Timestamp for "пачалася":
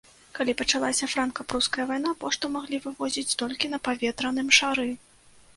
0.61-1.09